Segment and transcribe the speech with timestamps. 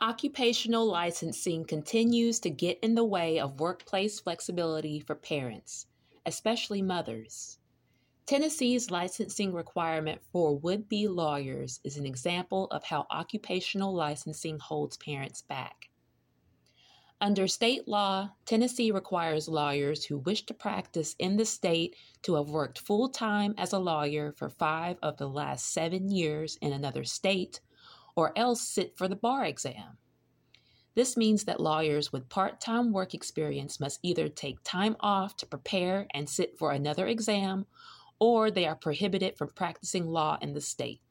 [0.00, 5.86] Occupational licensing continues to get in the way of workplace flexibility for parents,
[6.26, 7.58] especially mothers.
[8.26, 14.98] Tennessee's licensing requirement for would be lawyers is an example of how occupational licensing holds
[14.98, 15.88] parents back.
[17.18, 22.50] Under state law, Tennessee requires lawyers who wish to practice in the state to have
[22.50, 27.04] worked full time as a lawyer for five of the last seven years in another
[27.04, 27.60] state,
[28.16, 29.98] or else sit for the bar exam.
[30.94, 35.46] This means that lawyers with part time work experience must either take time off to
[35.46, 37.66] prepare and sit for another exam,
[38.18, 41.02] or they are prohibited from practicing law in the state.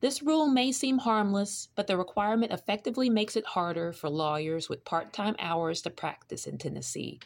[0.00, 4.84] This rule may seem harmless, but the requirement effectively makes it harder for lawyers with
[4.84, 7.18] part time hours to practice in Tennessee.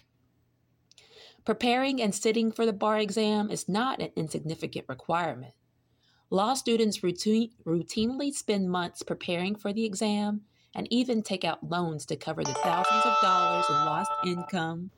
[1.44, 5.52] Preparing and sitting for the bar exam is not an insignificant requirement.
[6.30, 10.42] Law students routine, routinely spend months preparing for the exam
[10.74, 14.90] and even take out loans to cover the thousands of dollars in lost income,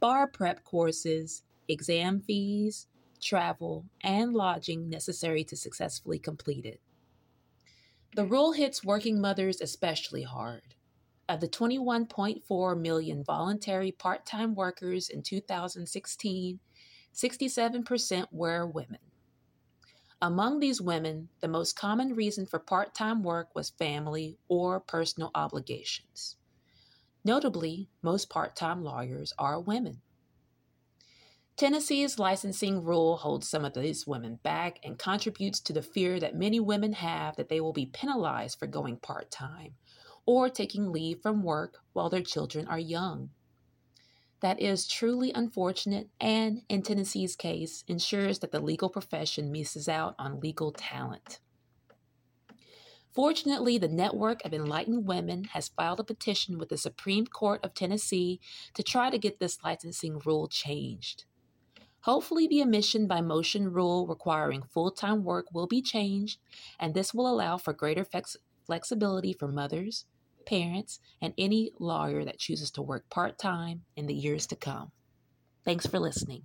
[0.00, 2.86] bar prep courses, exam fees,
[3.20, 6.80] travel, and lodging necessary to successfully complete it.
[8.16, 10.74] The rule hits working mothers especially hard.
[11.28, 16.58] Of the 21.4 million voluntary part time workers in 2016,
[17.14, 18.98] 67% were women.
[20.24, 25.32] Among these women, the most common reason for part time work was family or personal
[25.34, 26.36] obligations.
[27.24, 30.00] Notably, most part time lawyers are women.
[31.56, 36.36] Tennessee's licensing rule holds some of these women back and contributes to the fear that
[36.36, 39.74] many women have that they will be penalized for going part time
[40.24, 43.30] or taking leave from work while their children are young.
[44.42, 50.16] That is truly unfortunate and, in Tennessee's case, ensures that the legal profession misses out
[50.18, 51.38] on legal talent.
[53.14, 57.74] Fortunately, the Network of Enlightened Women has filed a petition with the Supreme Court of
[57.74, 58.40] Tennessee
[58.74, 61.24] to try to get this licensing rule changed.
[62.00, 66.40] Hopefully, the admission by motion rule requiring full time work will be changed,
[66.80, 70.06] and this will allow for greater flex- flexibility for mothers,
[70.42, 74.92] parents, and any lawyer that chooses to work part time in the years to come.
[75.64, 76.42] Thanks for listening.